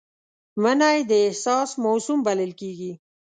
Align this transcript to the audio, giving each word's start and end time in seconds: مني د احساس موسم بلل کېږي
مني 0.61 0.97
د 1.09 1.11
احساس 1.27 1.69
موسم 1.83 2.17
بلل 2.27 2.51
کېږي 2.59 2.91